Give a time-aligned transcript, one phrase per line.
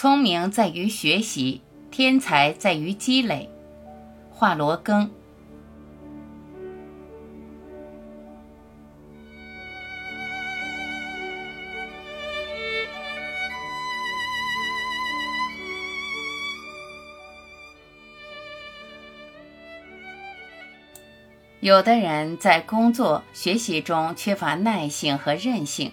[0.00, 1.60] 聪明在于学习，
[1.90, 3.50] 天才在于积累。
[4.30, 5.10] 华罗庚。
[21.58, 25.90] 有的人在工作、学习中缺乏耐性和韧性，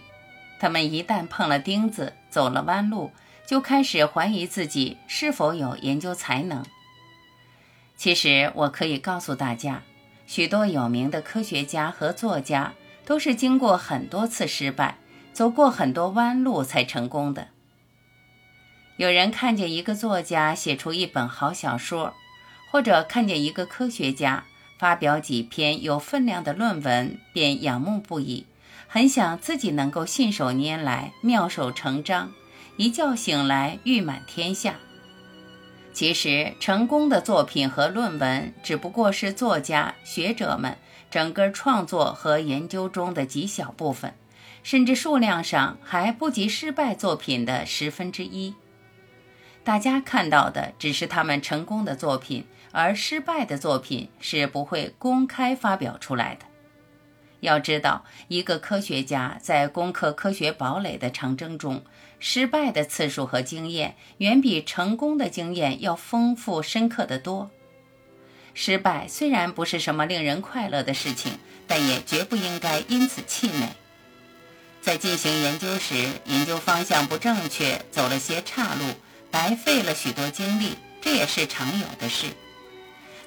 [0.60, 3.10] 他们一旦碰了钉子、走了弯路，
[3.48, 6.66] 就开始怀疑自己是否有研究才能。
[7.96, 9.84] 其实，我可以告诉大家，
[10.28, 12.74] 许多有名的科学家和作家
[13.06, 14.98] 都是经过很多次失败，
[15.34, 17.48] 走过很多弯路才成功的。
[18.98, 22.14] 有人看见一个作家写出一本好小说，
[22.72, 24.46] 或者看见一个科学家。
[24.78, 28.46] 发表几篇有分量的论文，便仰慕不已，
[28.90, 32.34] 很想自己能够信手拈来、妙手成章，
[32.78, 34.76] 一觉醒来誉满天下。
[35.94, 40.78] 其实，成功的作品和论文只不过是作家、学者们
[41.10, 44.14] 整个创作和研究中的极小部分，
[44.64, 48.54] 甚至数量上还不及失败作品的十分之一。
[49.64, 52.46] 大家看到的只是他们成功的作品。
[52.78, 56.46] 而失败的作品是不会公开发表出来的。
[57.46, 61.86] 要知道，一个科学家在攻克科学堡垒的长征中，
[62.20, 67.50] 失败的次数和经验远比成功的经验要丰富深刻的多。
[68.54, 73.70] 失败虽然不是什么令人快乐的事情，但也绝不应该因此气馁。
[74.82, 75.96] 在进行研究时，
[76.26, 78.84] 研究方向不正确，走了些岔路，
[79.32, 82.28] 白费了许多精力，这也是常有的事。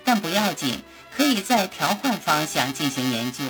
[0.04, 0.80] 但不要紧，
[1.14, 3.44] 可以再调换方向进行研究。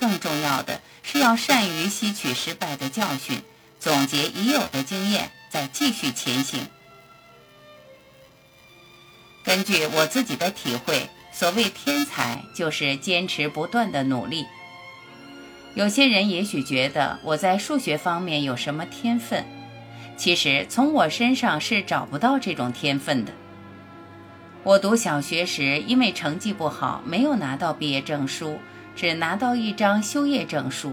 [0.00, 3.42] 更重要的是要善于吸取失败的教训，
[3.78, 6.66] 总结已有的经验，再继续前行。
[9.44, 14.46] 根据我自己的体会，所谓天才，就是坚持不断的努力。
[15.74, 19.44] 有些人也许觉得我在数学方面有什么天分，
[20.16, 23.32] 其实从我身上是找不到这种天分的。
[24.62, 28.58] 我读小学时，因为成绩不好，没有拿到毕业证书，
[29.00, 30.92] 只拿到一张修业证书。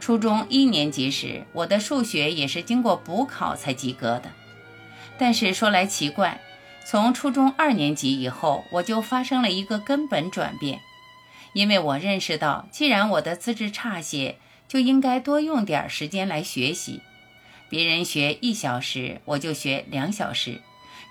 [0.00, 4.32] 初中一年级时，我的数学也是经过补考才及格的。
[5.18, 6.40] 但是说来奇怪，
[6.86, 10.80] 从初中二年级以后，我就发生了一个根本转变，
[11.52, 17.02] 因为我认识到，既然我的资质差些，就应该多用点时间来学习。
[17.68, 20.62] 别人学一小时，我就学两小时。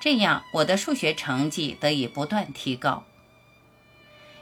[0.01, 3.03] 这样，我的数学成绩得以不断提高。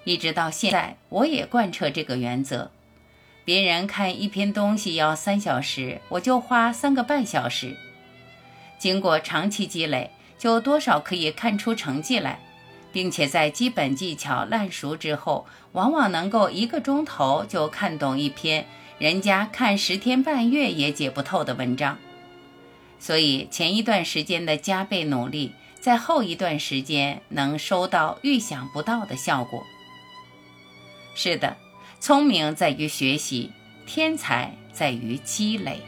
[0.04, 2.72] 一直到现在，我也贯彻这个原则。
[3.46, 7.76] 别人看一篇东西要三小时，我就花三个半小时。
[8.78, 12.40] 经过长期积累，就多少可以看出成绩来，
[12.92, 18.66] 并且在基本技巧烂熟之后，往往能够一个钟头就看懂一篇
[19.00, 21.98] 人家看十天半月也解不透的文章。
[23.00, 29.64] 所以，前一段时间的加倍努力，在后一段时间能收到预想不到的效果。
[31.16, 31.58] 是的，
[32.00, 33.52] 聪明在于学习，
[33.86, 35.82] 天才在于积累。